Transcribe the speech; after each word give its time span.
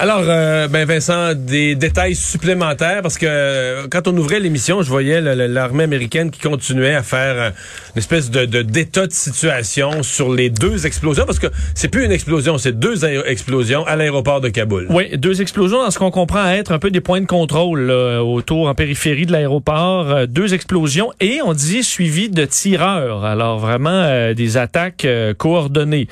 Alors, 0.00 0.22
euh, 0.28 0.68
ben 0.68 0.86
Vincent, 0.86 1.34
des 1.34 1.74
détails 1.74 2.14
supplémentaires 2.14 3.02
parce 3.02 3.18
que 3.18 3.26
euh, 3.28 3.88
quand 3.90 4.06
on 4.06 4.16
ouvrait 4.16 4.38
l'émission, 4.38 4.80
je 4.80 4.88
voyais 4.88 5.20
l'armée 5.20 5.82
américaine 5.82 6.30
qui 6.30 6.38
continuait 6.38 6.94
à 6.94 7.02
faire 7.02 7.34
euh, 7.36 7.50
une 7.96 7.98
espèce 7.98 8.30
de 8.30 8.44
d'état 8.62 9.08
de, 9.08 9.12
situation 9.12 10.04
sur 10.04 10.32
les 10.32 10.50
deux 10.50 10.86
explosions 10.86 11.24
parce 11.26 11.40
que 11.40 11.48
c'est 11.74 11.88
plus 11.88 12.04
une 12.04 12.12
explosion, 12.12 12.58
c'est 12.58 12.78
deux 12.78 13.04
explosions 13.04 13.84
à 13.86 13.96
l'aéroport 13.96 14.40
de 14.40 14.50
Kaboul. 14.50 14.86
Oui, 14.88 15.16
deux 15.18 15.42
explosions 15.42 15.82
dans 15.82 15.90
ce 15.90 15.98
qu'on 15.98 16.12
comprend 16.12 16.46
être 16.48 16.70
un 16.70 16.78
peu 16.78 16.92
des 16.92 17.00
points 17.00 17.20
de 17.20 17.26
contrôle 17.26 17.90
autour 17.90 18.68
en 18.68 18.76
périphérie 18.76 19.26
de 19.26 19.32
l'aéroport, 19.32 20.28
deux 20.28 20.54
explosions 20.54 21.10
et 21.18 21.40
on 21.44 21.54
dit 21.54 21.82
suivi 21.82 22.28
de 22.28 22.44
tireurs. 22.44 23.24
Alors 23.24 23.58
vraiment 23.58 24.32
des 24.32 24.56
attaques 24.58 25.08
coordonnées 25.38 26.06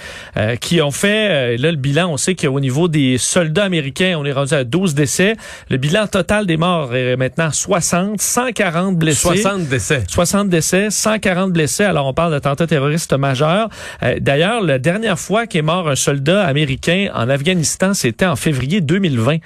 qui 0.60 0.82
ont 0.82 0.90
fait 0.90 1.56
là 1.56 1.70
le 1.70 1.76
bilan, 1.76 2.10
on 2.10 2.16
sait 2.16 2.34
qu'au 2.34 2.58
niveau 2.58 2.88
des 2.88 3.16
soldats 3.18 3.68
on 4.16 4.24
est 4.24 4.32
rendu 4.32 4.54
à 4.54 4.64
12 4.64 4.94
décès. 4.94 5.36
Le 5.70 5.76
bilan 5.76 6.06
total 6.06 6.46
des 6.46 6.56
morts 6.56 6.94
est 6.94 7.16
maintenant 7.16 7.50
60, 7.50 8.20
140 8.20 8.96
blessés. 8.96 9.20
60 9.20 9.68
décès. 9.68 10.02
60 10.08 10.48
décès, 10.48 10.90
140 10.90 11.52
blessés. 11.52 11.84
Alors, 11.84 12.06
on 12.06 12.14
parle 12.14 12.32
d'attentat 12.32 12.66
terroriste 12.66 13.12
majeur. 13.12 13.68
Euh, 14.02 14.18
d'ailleurs, 14.20 14.62
la 14.62 14.78
dernière 14.78 15.18
fois 15.18 15.46
qu'est 15.46 15.62
mort 15.62 15.88
un 15.88 15.96
soldat 15.96 16.44
américain 16.44 17.08
en 17.14 17.28
Afghanistan, 17.28 17.94
c'était 17.94 18.26
en 18.26 18.36
février 18.36 18.80
2020. 18.80 19.38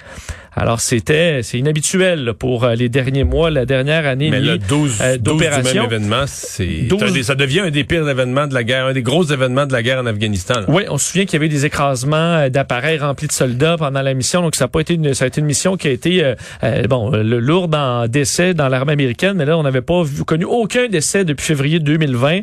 Alors 0.53 0.81
c'était 0.81 1.43
c'est 1.43 1.57
inhabituel 1.57 2.33
pour 2.37 2.65
euh, 2.65 2.75
les 2.75 2.89
derniers 2.89 3.23
mois, 3.23 3.49
la 3.49 3.65
dernière 3.65 4.05
année 4.05 4.29
Mais 4.29 4.41
le 4.41 4.57
12, 4.57 4.97
euh, 5.01 5.17
d'opération. 5.17 5.85
événement, 5.85 6.25
c'est 6.27 6.89
ça 7.23 7.35
devient 7.35 7.61
un 7.61 7.69
des 7.69 7.85
pires 7.85 8.07
événements 8.07 8.47
de 8.47 8.53
la 8.53 8.65
guerre, 8.65 8.87
un 8.87 8.93
des 8.93 9.01
gros 9.01 9.23
événements 9.23 9.65
de 9.65 9.71
la 9.71 9.81
guerre 9.81 9.99
en 9.99 10.05
Afghanistan. 10.05 10.55
Oui, 10.67 10.83
on 10.89 10.97
se 10.97 11.09
souvient 11.09 11.23
qu'il 11.23 11.33
y 11.33 11.35
avait 11.37 11.47
des 11.47 11.65
écrasements 11.65 12.17
euh, 12.17 12.49
d'appareils 12.49 12.97
remplis 12.97 13.27
de 13.27 13.31
soldats 13.31 13.77
pendant 13.77 14.01
la 14.01 14.13
mission, 14.13 14.20
donc 14.41 14.55
ça 14.55 14.65
n'a 14.65 14.69
pas 14.69 14.81
été 14.81 14.93
une 14.93 15.13
ça 15.13 15.25
a 15.25 15.27
été 15.27 15.41
une 15.41 15.47
mission 15.47 15.77
qui 15.77 15.87
a 15.87 15.91
été 15.91 16.33
bon 16.89 17.09
le, 17.11 17.39
lourde 17.39 17.73
en 17.75 18.07
décès 18.07 18.53
dans 18.53 18.69
l'armée 18.69 18.93
américaine, 18.93 19.33
mais 19.35 19.45
là 19.45 19.57
on 19.57 19.63
n'avait 19.63 19.81
pas 19.81 20.03
connu 20.25 20.45
aucun 20.45 20.87
décès 20.87 21.25
depuis 21.25 21.45
février 21.45 21.79
2020 21.79 22.39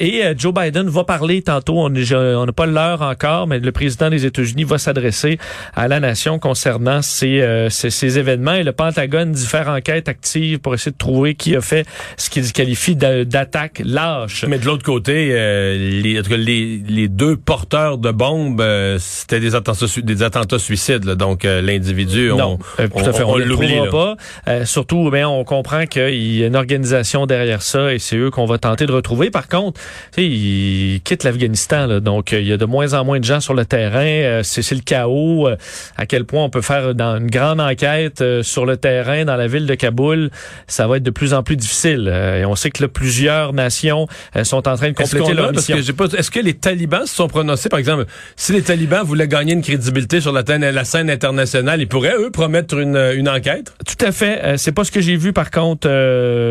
et 0.00 0.22
Joe 0.36 0.54
Biden 0.54 0.88
va 0.88 1.04
parler 1.04 1.42
tantôt, 1.42 1.78
on 1.78 1.90
n'a 1.90 2.52
pas 2.52 2.66
l'heure 2.66 3.02
encore, 3.02 3.46
mais 3.46 3.58
le 3.58 3.72
président 3.72 4.10
des 4.10 4.26
États-Unis 4.26 4.64
va 4.64 4.78
s'adresser 4.78 5.38
à 5.74 5.88
la 5.88 6.00
nation 6.00 6.38
concernant 6.38 7.02
ces 7.02 7.42
euh, 7.42 7.68
ces, 7.70 8.18
événements. 8.18 8.54
Et 8.54 8.64
le 8.64 8.72
Pentagone 8.72 9.32
dit 9.32 9.46
faire 9.46 9.68
enquête 9.68 10.08
active 10.08 10.58
pour 10.58 10.74
essayer 10.74 10.92
de 10.92 10.96
trouver 10.96 11.34
qui 11.34 11.56
a 11.56 11.60
fait 11.60 11.86
ce 12.16 12.30
qu'il 12.30 12.50
qualifie 12.52 12.96
d'attaque 12.96 13.82
lâche. 13.84 14.44
Mais 14.48 14.58
de 14.58 14.66
l'autre 14.66 14.84
côté, 14.84 15.30
euh, 15.32 15.76
les, 15.76 16.22
les, 16.22 17.08
deux 17.08 17.36
porteurs 17.36 17.98
de 17.98 18.10
bombes, 18.10 18.60
euh, 18.60 18.98
c'était 18.98 19.40
des 19.40 19.54
attentats, 19.54 19.86
des 20.02 20.22
attentats 20.22 20.58
suicides. 20.58 21.01
Donc 21.04 21.44
l'individu, 21.44 22.30
on, 22.32 22.58
on, 22.78 23.36
le 23.36 23.90
pas. 23.90 24.16
surtout, 24.64 25.10
mais 25.10 25.24
on 25.24 25.44
comprend 25.44 25.86
qu'il 25.86 26.36
y 26.36 26.44
a 26.44 26.46
une 26.46 26.56
organisation 26.56 27.26
derrière 27.26 27.62
ça 27.62 27.92
et 27.92 27.98
c'est 27.98 28.16
eux 28.16 28.30
qu'on 28.30 28.46
va 28.46 28.58
tenter 28.58 28.86
de 28.86 28.92
retrouver. 28.92 29.30
Par 29.30 29.48
contre, 29.48 29.80
ils 30.16 31.00
quittent 31.04 31.24
l'Afghanistan, 31.24 32.00
donc 32.00 32.32
il 32.32 32.46
y 32.46 32.52
a 32.52 32.56
de 32.56 32.64
moins 32.64 32.94
en 32.94 33.04
moins 33.04 33.18
de 33.18 33.24
gens 33.24 33.40
sur 33.40 33.54
le 33.54 33.64
terrain. 33.64 34.40
c'est 34.42 34.74
le 34.74 34.80
chaos. 34.80 35.48
à 35.96 36.06
quel 36.06 36.24
point 36.24 36.44
on 36.44 36.50
peut 36.50 36.62
faire 36.62 36.94
dans 36.94 37.16
une 37.16 37.30
grande 37.30 37.60
enquête 37.60 38.20
euh, 38.20 38.42
sur 38.42 38.66
le 38.66 38.76
terrain 38.76 39.24
dans 39.24 39.36
la 39.36 39.46
ville 39.46 39.66
de 39.66 39.74
Kaboul, 39.74 40.30
ça 40.66 40.86
va 40.86 40.96
être 40.96 41.02
de 41.02 41.10
plus 41.10 41.34
en 41.34 41.42
plus 41.42 41.56
difficile. 41.56 42.08
Euh, 42.10 42.40
et 42.40 42.44
on 42.44 42.54
sait 42.54 42.70
que 42.70 42.82
là, 42.82 42.88
plusieurs 42.88 43.52
nations 43.52 44.06
euh, 44.36 44.44
sont 44.44 44.68
en 44.68 44.76
train 44.76 44.90
de 44.90 44.94
compléter 44.94 45.34
leur 45.34 45.52
mission. 45.52 45.76
Est-ce 45.76 46.30
que 46.30 46.40
les 46.40 46.54
talibans 46.54 47.06
se 47.06 47.14
sont 47.14 47.28
prononcés, 47.28 47.68
par 47.68 47.78
exemple, 47.78 48.06
si 48.36 48.52
les 48.52 48.62
talibans 48.62 49.04
voulaient 49.04 49.28
gagner 49.28 49.52
une 49.52 49.62
crédibilité 49.62 50.20
sur 50.20 50.32
la, 50.32 50.42
la 50.42 50.84
scène 50.92 51.08
internationale, 51.08 51.80
ils 51.80 51.88
pourraient, 51.88 52.16
eux, 52.18 52.30
promettre 52.30 52.78
une, 52.78 52.96
une 53.14 53.28
enquête? 53.28 53.72
Tout 53.86 54.04
à 54.04 54.12
fait. 54.12 54.58
c'est 54.58 54.72
pas 54.72 54.84
ce 54.84 54.90
que 54.90 55.00
j'ai 55.00 55.16
vu, 55.16 55.32
par 55.32 55.50
contre, 55.50 55.88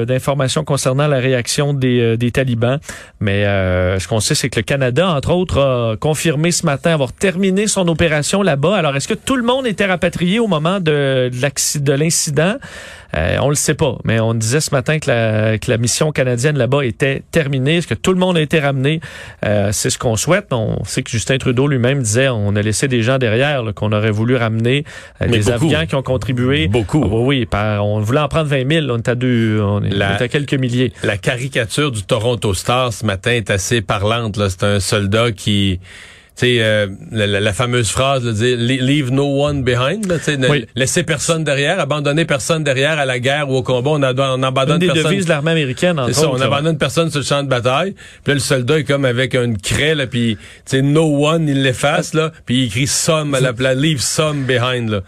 d'informations 0.06 0.64
concernant 0.64 1.08
la 1.08 1.20
réaction 1.20 1.74
des, 1.74 2.18
des 2.18 2.32
talibans. 2.32 2.80
Mais 3.20 3.44
ce 3.44 4.08
qu'on 4.08 4.20
sait, 4.20 4.34
c'est 4.34 4.50
que 4.50 4.60
le 4.60 4.64
Canada, 4.64 5.10
entre 5.10 5.32
autres, 5.32 5.60
a 5.60 5.96
confirmé 5.98 6.52
ce 6.52 6.66
matin 6.66 6.92
avoir 6.94 7.14
terminé 7.14 7.68
son 7.68 7.88
opération 7.88 8.42
là-bas. 8.42 8.76
Alors, 8.76 8.96
est-ce 8.96 9.08
que 9.08 9.14
tout 9.14 9.36
le 9.36 9.44
monde 9.44 9.68
était 9.68 9.86
rapatrié 9.86 10.40
au 10.40 10.48
moment 10.48 10.80
de, 10.80 11.30
de 11.30 11.94
l'incident? 11.94 12.56
Euh, 13.14 13.38
on 13.42 13.50
le 13.50 13.56
sait 13.56 13.74
pas, 13.74 13.98
mais 14.06 14.20
on 14.22 14.34
disait 14.34 14.62
ce 14.62 14.72
matin 14.72 14.98
que 15.00 15.10
la, 15.10 15.58
que 15.58 15.70
la 15.70 15.78
mission 15.78 16.14
canadienne 16.14 16.58
là-bas 16.58 16.86
était 16.86 17.24
terminée, 17.32 17.78
est-ce 17.78 17.88
que 17.88 17.94
tout 17.94 18.14
le 18.14 18.20
monde 18.20 18.38
a 18.38 18.42
été 18.42 18.60
ramené? 18.60 19.02
Euh, 19.46 19.72
c'est 19.74 19.90
ce 19.90 19.98
qu'on 19.98 20.16
souhaite. 20.16 20.48
On 20.52 20.84
sait 20.86 21.04
que 21.04 21.10
Justin 21.10 21.38
Trudeau 21.38 21.68
lui-même 21.68 22.02
disait 22.02 22.30
on 22.30 22.56
a 22.56 22.62
laissé 22.62 22.88
des 22.88 23.02
gens 23.02 23.18
derrière 23.18 23.64
qu'on 23.76 23.92
aurait 23.92 24.12
voulu 24.12 24.31
ramener, 24.36 24.84
euh, 25.22 25.28
des 25.28 25.50
avions 25.50 25.86
qui 25.86 25.96
ont 25.96 26.04
contribué. 26.04 26.68
Beaucoup. 26.68 27.04
Ah, 27.04 27.08
oui, 27.12 27.48
on 27.54 28.00
voulait 28.00 28.20
en 28.20 28.28
prendre 28.28 28.48
20 28.48 28.70
000, 28.70 28.88
on 28.90 28.98
est 28.98 29.10
à 29.10 29.16
deux, 29.16 29.60
on 29.62 29.84
est, 29.84 30.02
à 30.02 30.28
quelques 30.28 30.54
milliers. 30.54 30.94
La 31.04 31.18
caricature 31.18 31.92
du 31.92 32.04
Toronto 32.04 32.54
Star 32.54 32.94
ce 32.94 33.06
matin 33.06 33.32
est 33.32 33.50
assez 33.50 33.82
parlante. 33.82 34.40
C'est 34.50 34.64
un 34.64 34.80
soldat 34.80 35.32
qui 35.32 35.80
c'est 36.36 36.58
euh, 36.60 36.88
la, 37.12 37.54
fameuse 37.54 37.92
phrase 37.92 38.24
de 38.24 38.32
dire 38.32 38.58
leave 38.58 39.12
no 39.12 39.46
one 39.46 39.64
behind, 39.64 40.08
là, 40.08 40.16
ne 40.38 40.66
laisser 40.76 41.04
personne 41.04 41.44
derrière, 41.44 41.80
abandonner 41.80 42.26
personne 42.26 42.64
derrière 42.64 42.98
à 42.98 43.06
la 43.06 43.20
guerre 43.20 43.50
ou 43.50 43.58
au 43.58 43.64
combat, 43.64 43.92
on, 43.92 44.02
on 44.02 44.44
abandonne 44.44 44.82
Une 44.82 44.92
des 44.92 45.04
devises 45.04 45.26
de 45.26 45.30
l'armée 45.30 45.52
américaine. 45.52 46.02
C'est 46.08 46.14
ça, 46.14 46.30
on 46.30 46.42
abandonne 46.42 46.78
personne 46.78 47.12
sur 47.12 47.20
le 47.20 47.26
champ 47.26 47.44
de 47.44 47.48
bataille. 47.48 47.94
Puis 48.24 48.32
là, 48.32 48.34
le 48.36 48.40
soldat 48.40 48.80
est 48.80 48.84
comme 48.86 49.06
avec 49.06 49.36
une 49.36 49.58
craie 49.58 49.94
là, 49.94 50.08
puis 50.08 50.38
tu 50.68 50.82
no 50.82 51.28
one, 51.28 51.48
il 51.48 51.62
l'efface 51.62 52.14
là, 52.14 52.32
puis 52.46 52.64
il 52.64 52.66
écrit 52.66 52.88
some 52.88 53.36
à 53.36 53.40
la 53.40 53.54
place, 53.54 53.78
leave 53.78 54.02
some 54.02 54.44
behind 54.46 54.90
là. 54.90 55.02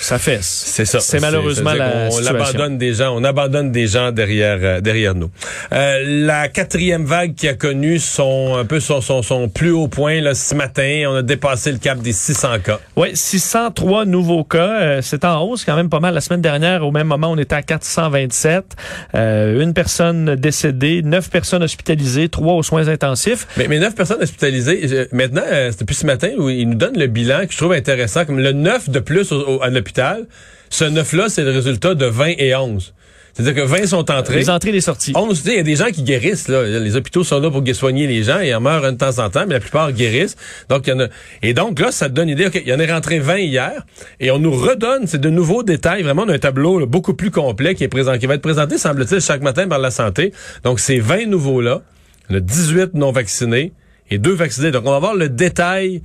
Ça 0.00 0.18
fait. 0.18 0.38
C'est 0.42 0.86
ça. 0.86 1.00
C'est 1.00 1.20
malheureusement 1.20 1.74
la 1.74 2.08
on, 2.10 2.26
abandonne 2.26 2.78
des 2.78 2.94
gens, 2.94 3.14
on 3.14 3.24
abandonne 3.24 3.70
des 3.70 3.86
gens 3.86 4.12
derrière 4.12 4.58
euh, 4.62 4.80
derrière 4.80 5.14
nous. 5.14 5.30
Euh, 5.72 6.02
la 6.06 6.48
quatrième 6.48 7.04
vague 7.04 7.34
qui 7.34 7.48
a 7.48 7.54
connu 7.54 7.98
son 7.98 8.56
un 8.56 8.64
peu 8.64 8.80
son 8.80 9.00
son, 9.00 9.22
son 9.22 9.48
plus 9.48 9.72
haut 9.72 9.88
point 9.88 10.20
là 10.20 10.34
ce 10.34 10.54
matin, 10.60 11.04
on 11.08 11.14
a 11.14 11.22
dépassé 11.22 11.72
le 11.72 11.78
cap 11.78 11.98
des 12.00 12.12
600 12.12 12.58
cas. 12.62 12.80
Oui, 12.94 13.08
603 13.14 14.04
nouveaux 14.04 14.44
cas, 14.44 14.80
euh, 14.80 15.00
c'est 15.02 15.24
en 15.24 15.42
hausse 15.42 15.64
quand 15.64 15.74
même 15.74 15.88
pas 15.88 16.00
mal. 16.00 16.12
La 16.12 16.20
semaine 16.20 16.42
dernière, 16.42 16.86
au 16.86 16.90
même 16.90 17.06
moment, 17.06 17.30
on 17.30 17.38
était 17.38 17.54
à 17.54 17.62
427. 17.62 18.76
Euh, 19.14 19.62
une 19.62 19.72
personne 19.72 20.36
décédée, 20.36 21.02
neuf 21.02 21.30
personnes 21.30 21.62
hospitalisées, 21.62 22.28
trois 22.28 22.54
aux 22.54 22.62
soins 22.62 22.88
intensifs. 22.88 23.46
Mais, 23.56 23.68
mais 23.68 23.78
neuf 23.78 23.94
personnes 23.94 24.22
hospitalisées. 24.22 25.08
Maintenant, 25.12 25.42
c'est 25.48 25.80
depuis 25.80 25.94
ce 25.94 26.04
matin 26.04 26.30
où 26.36 26.50
il 26.50 26.68
nous 26.68 26.74
donne 26.74 26.98
le 26.98 27.06
bilan 27.06 27.46
que 27.46 27.52
je 27.52 27.56
trouve 27.56 27.72
intéressant, 27.72 28.26
comme 28.26 28.38
le 28.38 28.52
neuf 28.52 28.90
de 28.90 29.00
plus 29.00 29.32
à 29.62 29.70
l'hôpital 29.70 30.26
ce 30.70 30.84
9-là, 30.84 31.28
c'est 31.28 31.42
le 31.42 31.50
résultat 31.50 31.94
de 31.94 32.06
20 32.06 32.34
et 32.38 32.54
11. 32.54 32.94
C'est-à-dire 33.34 33.62
que 33.62 33.68
20 33.68 33.86
sont 33.86 34.10
entrés. 34.10 34.36
Les 34.36 34.50
entrées 34.50 34.70
et 34.70 34.72
les 34.72 34.80
sorties. 34.80 35.12
11, 35.14 35.42
il 35.46 35.54
y 35.54 35.58
a 35.58 35.62
des 35.62 35.76
gens 35.76 35.86
qui 35.86 36.02
guérissent. 36.02 36.48
Là. 36.48 36.62
Les 36.64 36.96
hôpitaux 36.96 37.24
sont 37.24 37.40
là 37.40 37.50
pour 37.50 37.62
soigner 37.74 38.06
les 38.06 38.22
gens 38.22 38.40
et 38.40 38.54
en 38.54 38.60
meurent 38.60 38.90
de 38.90 38.96
temps 38.96 39.18
en 39.18 39.30
temps, 39.30 39.44
mais 39.46 39.54
la 39.54 39.60
plupart 39.60 39.92
guérissent. 39.92 40.36
Donc, 40.68 40.86
il 40.86 40.90
y 40.90 40.92
en 40.92 41.00
a... 41.00 41.06
Et 41.42 41.54
donc, 41.54 41.78
là, 41.78 41.92
ça 41.92 42.08
te 42.08 42.14
donne 42.14 42.28
une 42.28 42.38
idée. 42.38 42.46
OK, 42.46 42.60
il 42.64 42.68
y 42.68 42.74
en 42.74 42.80
est 42.80 42.92
rentré 42.92 43.18
20 43.18 43.38
hier 43.38 43.86
et 44.18 44.30
on 44.30 44.38
nous 44.38 44.52
redonne, 44.52 45.06
c'est 45.06 45.20
de 45.20 45.30
nouveaux 45.30 45.62
détails, 45.62 46.02
vraiment 46.02 46.26
d'un 46.26 46.38
tableau 46.38 46.86
beaucoup 46.86 47.14
plus 47.14 47.30
complet 47.30 47.74
qui 47.74 47.84
est 47.84 47.88
présent, 47.88 48.18
qui 48.18 48.26
va 48.26 48.34
être 48.34 48.42
présenté, 48.42 48.78
semble-t-il, 48.78 49.20
chaque 49.20 49.42
matin 49.42 49.68
par 49.68 49.78
la 49.78 49.90
santé. 49.90 50.32
Donc, 50.64 50.80
ces 50.80 50.98
20 50.98 51.26
nouveaux-là, 51.26 51.82
il 52.28 52.34
y 52.34 52.36
en 52.36 52.38
a 52.38 52.40
18 52.40 52.94
non 52.94 53.12
vaccinés 53.12 53.72
et 54.10 54.18
deux 54.18 54.34
vaccinés. 54.34 54.70
Donc, 54.70 54.82
on 54.86 54.90
va 54.90 54.98
voir 54.98 55.14
le 55.14 55.28
détail 55.28 56.02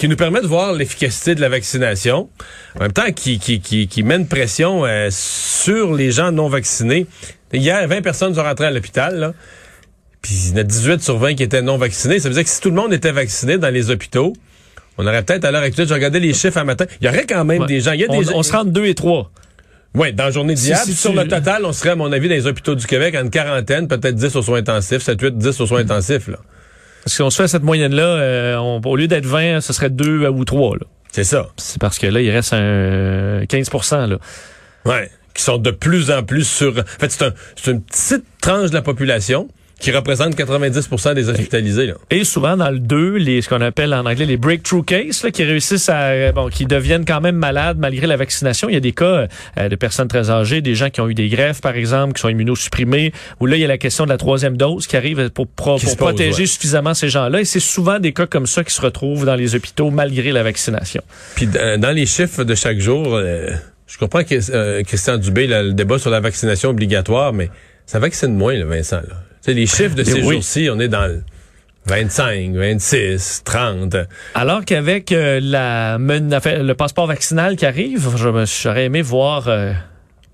qui 0.00 0.08
nous 0.08 0.16
permet 0.16 0.40
de 0.40 0.46
voir 0.46 0.72
l'efficacité 0.72 1.34
de 1.34 1.42
la 1.42 1.50
vaccination, 1.50 2.30
en 2.76 2.80
même 2.84 2.92
temps 2.92 3.12
qui, 3.14 3.38
qui, 3.38 3.60
qui, 3.60 3.86
qui 3.86 4.02
met 4.02 4.16
une 4.16 4.26
pression 4.26 4.86
euh, 4.86 5.08
sur 5.10 5.92
les 5.92 6.10
gens 6.10 6.32
non 6.32 6.48
vaccinés. 6.48 7.06
Hier, 7.52 7.86
20 7.86 8.00
personnes 8.00 8.34
sont 8.34 8.42
rentrées 8.42 8.64
à 8.64 8.70
l'hôpital. 8.70 9.34
Puis 10.22 10.32
il 10.32 10.50
y 10.52 10.54
en 10.54 10.56
a 10.56 10.62
18 10.62 11.02
sur 11.02 11.18
20 11.18 11.34
qui 11.34 11.42
étaient 11.42 11.60
non 11.60 11.76
vaccinés. 11.76 12.18
Ça 12.18 12.30
veut 12.30 12.34
dire 12.34 12.44
que 12.44 12.48
si 12.48 12.62
tout 12.62 12.70
le 12.70 12.76
monde 12.76 12.94
était 12.94 13.12
vacciné 13.12 13.58
dans 13.58 13.68
les 13.68 13.90
hôpitaux, 13.90 14.32
on 14.96 15.06
aurait 15.06 15.22
peut-être 15.22 15.44
à 15.44 15.50
l'heure 15.50 15.62
actuelle, 15.62 15.86
je 15.86 15.92
regardais 15.92 16.20
les 16.20 16.32
chiffres 16.32 16.56
à 16.56 16.64
matin, 16.64 16.86
il 17.02 17.06
y 17.06 17.08
aurait 17.10 17.26
quand 17.26 17.44
même 17.44 17.66
des 17.66 17.82
gens. 17.82 17.92
Il 17.92 18.00
y 18.00 18.04
a 18.04 18.06
on, 18.08 18.22
des 18.22 18.32
on 18.32 18.42
se 18.42 18.52
rend 18.52 18.64
deux 18.64 18.86
et 18.86 18.94
trois. 18.94 19.30
Oui, 19.94 20.14
dans 20.14 20.24
la 20.24 20.30
journée 20.30 20.54
d'hier. 20.54 20.82
sur 20.82 21.12
le 21.12 21.28
total, 21.28 21.66
on 21.66 21.74
serait, 21.74 21.90
à 21.90 21.96
mon 21.96 22.10
avis, 22.10 22.28
dans 22.30 22.34
les 22.36 22.46
hôpitaux 22.46 22.74
du 22.74 22.86
Québec, 22.86 23.14
à 23.16 23.20
une 23.20 23.28
quarantaine, 23.28 23.86
peut-être 23.86 24.14
10 24.14 24.34
aux 24.36 24.42
soins 24.42 24.60
intensifs, 24.60 25.02
7, 25.02 25.20
8, 25.20 25.36
10 25.36 25.60
aux 25.60 25.66
soins 25.66 25.80
intensifs. 25.80 26.28
Là. 26.28 26.38
Parce 27.10 27.18
qu'on 27.18 27.30
se 27.30 27.42
fait 27.42 27.48
cette 27.48 27.64
moyenne-là, 27.64 28.04
euh, 28.04 28.56
au 28.56 28.94
lieu 28.94 29.08
d'être 29.08 29.26
20, 29.26 29.60
ce 29.60 29.72
serait 29.72 29.90
2 29.90 30.28
ou 30.28 30.44
3. 30.44 30.76
Là. 30.76 30.86
C'est 31.10 31.24
ça. 31.24 31.48
C'est 31.56 31.80
parce 31.80 31.98
que 31.98 32.06
là, 32.06 32.20
il 32.20 32.30
reste 32.30 32.52
un 32.52 33.44
15 33.48 33.68
là. 33.90 34.18
Ouais. 34.84 35.10
Qui 35.34 35.42
sont 35.42 35.58
de 35.58 35.72
plus 35.72 36.12
en 36.12 36.22
plus 36.22 36.44
sur. 36.44 36.70
En 36.70 37.00
fait, 37.00 37.10
c'est 37.10 37.24
un, 37.24 37.34
c'est 37.56 37.72
une 37.72 37.82
petite 37.82 38.22
tranche 38.40 38.70
de 38.70 38.74
la 38.74 38.82
population 38.82 39.48
qui 39.80 39.90
représente 39.90 40.36
90% 40.36 41.14
des 41.14 41.28
hospitalisés. 41.30 41.86
Là. 41.86 41.94
Et 42.10 42.24
souvent 42.24 42.56
dans 42.56 42.70
le 42.70 42.78
2, 42.78 43.16
les, 43.16 43.40
ce 43.40 43.48
qu'on 43.48 43.62
appelle 43.62 43.94
en 43.94 44.04
anglais 44.04 44.26
les 44.26 44.36
breakthrough 44.36 44.84
cases, 44.84 45.24
là, 45.24 45.30
qui 45.30 45.42
réussissent 45.42 45.88
à, 45.88 46.32
bon, 46.32 46.48
qui 46.48 46.66
deviennent 46.66 47.06
quand 47.06 47.22
même 47.22 47.36
malades 47.36 47.78
malgré 47.78 48.06
la 48.06 48.16
vaccination. 48.16 48.68
Il 48.68 48.74
y 48.74 48.76
a 48.76 48.80
des 48.80 48.92
cas 48.92 49.26
euh, 49.58 49.68
de 49.68 49.76
personnes 49.76 50.08
très 50.08 50.30
âgées, 50.30 50.60
des 50.60 50.74
gens 50.74 50.90
qui 50.90 51.00
ont 51.00 51.08
eu 51.08 51.14
des 51.14 51.28
greffes, 51.28 51.62
par 51.62 51.74
exemple, 51.74 52.12
qui 52.12 52.20
sont 52.20 52.28
immunosupprimés, 52.28 53.12
où 53.40 53.46
là, 53.46 53.56
il 53.56 53.60
y 53.60 53.64
a 53.64 53.68
la 53.68 53.78
question 53.78 54.04
de 54.04 54.10
la 54.10 54.18
troisième 54.18 54.58
dose 54.58 54.86
qui 54.86 54.96
arrive 54.96 55.30
pour, 55.30 55.48
pro, 55.48 55.78
pour 55.78 55.96
protéger 55.96 56.42
ouais. 56.42 56.46
suffisamment 56.46 56.92
ces 56.92 57.08
gens-là. 57.08 57.40
Et 57.40 57.46
c'est 57.46 57.58
souvent 57.58 57.98
des 57.98 58.12
cas 58.12 58.26
comme 58.26 58.46
ça 58.46 58.62
qui 58.62 58.74
se 58.74 58.82
retrouvent 58.82 59.24
dans 59.24 59.34
les 59.36 59.54
hôpitaux 59.54 59.90
malgré 59.90 60.30
la 60.30 60.42
vaccination. 60.42 61.02
Puis 61.34 61.46
dans 61.46 61.94
les 61.94 62.04
chiffres 62.04 62.44
de 62.44 62.54
chaque 62.54 62.80
jour, 62.80 63.14
euh, 63.14 63.50
je 63.86 63.96
comprends 63.96 64.24
que 64.24 64.34
euh, 64.52 64.82
Christian 64.82 65.16
Dubé, 65.16 65.46
là, 65.46 65.62
le 65.62 65.72
débat 65.72 65.98
sur 65.98 66.10
la 66.10 66.20
vaccination 66.20 66.68
obligatoire, 66.68 67.32
mais 67.32 67.50
ça 67.86 67.98
vaccine 67.98 68.34
moins, 68.34 68.54
le 68.54 68.64
Vincent. 68.64 68.96
Là. 68.96 69.29
C'est 69.40 69.54
les 69.54 69.66
chiffres 69.66 69.94
de 69.94 70.04
ces 70.04 70.22
oui. 70.22 70.34
jours-ci, 70.34 70.68
on 70.70 70.78
est 70.78 70.88
dans 70.88 71.06
le 71.06 71.22
25, 71.86 72.52
26, 72.52 73.42
30. 73.44 73.96
Alors 74.34 74.64
qu'avec 74.64 75.12
euh, 75.12 75.40
la, 75.42 75.98
le 75.98 76.72
passeport 76.74 77.06
vaccinal 77.06 77.56
qui 77.56 77.66
arrive, 77.66 78.08
j'aurais 78.16 78.84
aimé 78.84 79.02
voir 79.02 79.48
euh, 79.48 79.72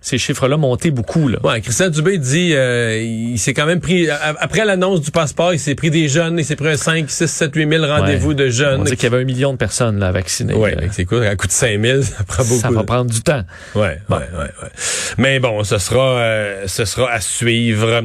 ces 0.06 0.18
chiffres-là 0.18 0.56
monter 0.56 0.92
beaucoup. 0.92 1.26
Là. 1.26 1.38
Ouais, 1.42 1.60
Christian 1.60 1.88
Dubé 1.88 2.16
dit 2.18 2.52
euh, 2.52 2.96
il 2.96 3.38
s'est 3.40 3.54
quand 3.54 3.66
même 3.66 3.80
pris 3.80 4.08
après 4.08 4.64
l'annonce 4.64 5.00
du 5.00 5.10
passeport, 5.10 5.52
il 5.52 5.58
s'est 5.58 5.74
pris 5.74 5.90
des 5.90 6.06
jeunes, 6.08 6.38
il 6.38 6.44
s'est 6.44 6.54
pris 6.54 6.68
un 6.68 6.76
5, 6.76 7.10
6, 7.10 7.26
7, 7.26 7.50
8 7.52 7.68
000 7.68 7.86
rendez-vous 7.86 8.28
ouais. 8.28 8.34
de 8.36 8.48
jeunes. 8.48 8.82
On 8.82 8.84
dit 8.84 8.94
qu'il 8.94 9.10
y 9.10 9.12
avait 9.12 9.22
un 9.22 9.26
million 9.26 9.50
de 9.50 9.56
personnes 9.56 9.98
là 9.98 10.12
vaccinées. 10.12 10.54
Oui, 10.54 10.70
c'est 10.92 11.06
cool, 11.06 11.26
à 11.26 11.34
coût 11.34 11.48
de 11.48 11.52
5 11.52 11.82
000, 11.82 12.02
ça 12.02 12.22
prend 12.22 12.44
beaucoup. 12.44 12.60
Ça 12.60 12.70
va 12.70 12.84
prendre 12.84 13.10
du 13.10 13.20
temps. 13.20 13.42
Ouais, 13.74 13.98
bon. 14.08 14.14
ouais, 14.14 14.22
ouais, 14.32 14.44
ouais. 14.62 14.68
Mais 15.18 15.40
bon, 15.40 15.64
ce 15.64 15.78
sera 15.78 16.20
euh, 16.20 16.68
ce 16.68 16.84
sera 16.84 17.10
à 17.10 17.20
suivre. 17.20 18.02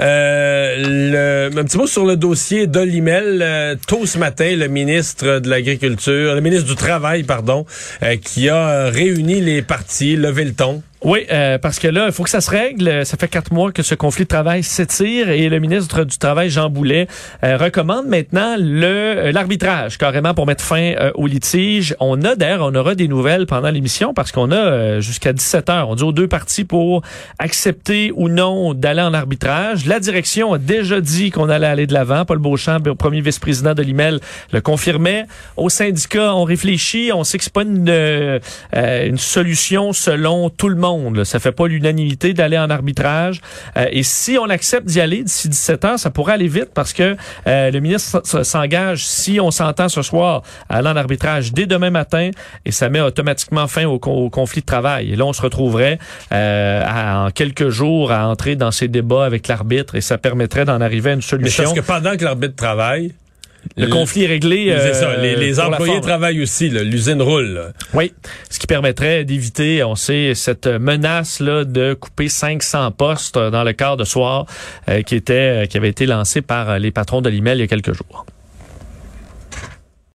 Euh, 0.00 1.50
le, 1.52 1.60
un 1.60 1.64
petit 1.64 1.78
mot 1.78 1.86
sur 1.86 2.04
le 2.04 2.16
dossier 2.16 2.66
d'Olimel. 2.66 3.38
Euh, 3.40 3.76
tôt 3.86 4.04
ce 4.04 4.18
matin, 4.18 4.56
le 4.56 4.66
ministre 4.66 5.38
de 5.38 5.48
l'Agriculture, 5.48 6.34
le 6.34 6.40
ministre 6.40 6.66
du 6.66 6.74
Travail, 6.74 7.22
pardon, 7.22 7.66
euh, 8.02 8.16
qui 8.16 8.48
a 8.48 8.90
réuni 8.90 9.40
les 9.40 9.62
partis, 9.62 10.16
levé 10.16 10.44
le 10.44 10.52
ton. 10.52 10.82
Oui, 11.02 11.26
euh, 11.30 11.58
parce 11.58 11.78
que 11.78 11.88
là, 11.88 12.06
il 12.06 12.12
faut 12.12 12.24
que 12.24 12.30
ça 12.30 12.40
se 12.40 12.50
règle. 12.50 13.04
Ça 13.04 13.18
fait 13.18 13.28
quatre 13.28 13.52
mois 13.52 13.70
que 13.70 13.82
ce 13.82 13.94
conflit 13.94 14.24
de 14.24 14.28
travail 14.28 14.62
s'étire 14.62 15.28
et 15.28 15.46
le 15.50 15.58
ministre 15.58 16.04
du 16.04 16.16
Travail, 16.16 16.48
Jean 16.48 16.70
Boulet, 16.70 17.06
euh, 17.44 17.58
recommande 17.58 18.06
maintenant 18.06 18.56
le 18.58 19.30
l'arbitrage 19.30 19.98
carrément 19.98 20.32
pour 20.32 20.46
mettre 20.46 20.64
fin 20.64 20.94
euh, 20.94 21.10
au 21.14 21.26
litige. 21.26 21.94
On 22.00 22.22
a 22.22 22.34
d'ailleurs, 22.34 22.62
on 22.62 22.74
aura 22.74 22.94
des 22.94 23.08
nouvelles 23.08 23.44
pendant 23.44 23.70
l'émission 23.70 24.14
parce 24.14 24.32
qu'on 24.32 24.50
a 24.50 24.56
euh, 24.56 25.00
jusqu'à 25.00 25.34
17 25.34 25.68
heures. 25.68 25.90
On 25.90 25.96
dit 25.96 26.02
aux 26.02 26.12
deux 26.12 26.28
parties 26.28 26.64
pour 26.64 27.02
accepter 27.38 28.10
ou 28.16 28.30
non 28.30 28.72
d'aller 28.72 29.02
en 29.02 29.12
arbitrage. 29.12 29.84
La 29.84 30.00
direction 30.00 30.54
a 30.54 30.58
déjà 30.58 31.02
dit 31.02 31.30
qu'on 31.30 31.50
allait 31.50 31.66
aller 31.66 31.86
de 31.86 31.92
l'avant. 31.92 32.24
Paul 32.24 32.38
Beauchamp, 32.38 32.80
premier 32.98 33.20
vice-président 33.20 33.74
de 33.74 33.82
l'IMEL, 33.82 34.20
le 34.50 34.62
confirmait. 34.62 35.26
Au 35.58 35.68
syndicat, 35.68 36.34
on 36.34 36.44
réfléchit. 36.44 37.10
On 37.12 37.22
sait 37.22 37.36
que 37.36 37.44
c'est 37.44 37.52
pas 37.52 37.64
une, 37.64 38.40
une 38.72 39.18
solution 39.18 39.92
selon 39.92 40.48
tout 40.48 40.70
le 40.70 40.76
monde 40.76 40.85
monde. 40.86 41.16
Là. 41.16 41.24
Ça 41.24 41.38
fait 41.38 41.52
pas 41.52 41.66
l'unanimité 41.66 42.32
d'aller 42.32 42.58
en 42.58 42.70
arbitrage. 42.70 43.40
Euh, 43.76 43.86
et 43.90 44.02
si 44.02 44.38
on 44.38 44.48
accepte 44.48 44.86
d'y 44.86 45.00
aller 45.00 45.22
d'ici 45.22 45.48
17 45.48 45.84
heures, 45.84 45.98
ça 45.98 46.10
pourrait 46.10 46.34
aller 46.34 46.48
vite 46.48 46.70
parce 46.74 46.92
que 46.92 47.16
euh, 47.46 47.70
le 47.70 47.80
ministre 47.80 48.22
s'engage, 48.44 49.06
si 49.06 49.40
on 49.40 49.50
s'entend 49.50 49.88
ce 49.88 50.02
soir, 50.02 50.42
à 50.68 50.78
aller 50.78 50.88
en 50.88 50.96
arbitrage 50.96 51.52
dès 51.52 51.66
demain 51.66 51.90
matin 51.90 52.30
et 52.64 52.72
ça 52.72 52.88
met 52.88 53.00
automatiquement 53.00 53.66
fin 53.66 53.84
au, 53.86 53.94
au 53.94 54.30
conflit 54.30 54.60
de 54.60 54.66
travail. 54.66 55.12
Et 55.12 55.16
là, 55.16 55.24
on 55.24 55.32
se 55.32 55.42
retrouverait 55.42 55.98
euh, 56.32 56.82
à, 56.84 57.26
en 57.26 57.30
quelques 57.30 57.68
jours 57.68 58.12
à 58.12 58.28
entrer 58.28 58.56
dans 58.56 58.70
ces 58.70 58.88
débats 58.88 59.24
avec 59.24 59.48
l'arbitre 59.48 59.94
et 59.94 60.00
ça 60.00 60.18
permettrait 60.18 60.64
d'en 60.64 60.80
arriver 60.80 61.10
à 61.10 61.14
une 61.14 61.22
solution. 61.22 61.64
Mais 61.64 61.68
parce 61.74 61.80
que 61.80 61.92
pendant 61.92 62.16
que 62.16 62.24
l'arbitre 62.24 62.56
travaille, 62.56 63.12
le, 63.76 63.86
le, 63.86 63.90
conflit 63.90 64.24
est 64.24 64.28
réglé. 64.28 64.70
Euh, 64.70 64.92
ça. 64.92 65.16
Les, 65.16 65.36
les 65.36 65.60
employés 65.60 66.00
travaillent 66.00 66.42
aussi. 66.42 66.68
L'usine 66.68 67.22
roule. 67.22 67.46
Là. 67.46 67.62
Oui, 67.94 68.12
ce 68.50 68.58
qui 68.58 68.66
permettrait 68.66 69.24
d'éviter, 69.24 69.82
on 69.84 69.94
sait, 69.94 70.34
cette 70.34 70.66
menace 70.66 71.40
là 71.40 71.64
de 71.64 71.94
couper 71.94 72.28
500 72.28 72.92
postes 72.92 73.38
dans 73.38 73.64
le 73.64 73.72
quart 73.72 73.96
de 73.96 74.04
soir 74.04 74.46
euh, 74.88 75.02
qui 75.02 75.14
était, 75.14 75.66
qui 75.68 75.76
avait 75.76 75.88
été 75.88 76.06
lancé 76.06 76.42
par 76.42 76.78
les 76.78 76.90
patrons 76.90 77.20
de 77.20 77.28
l'IMEL 77.28 77.58
il 77.58 77.62
y 77.62 77.64
a 77.64 77.68
quelques 77.68 77.92
jours. 77.92 78.26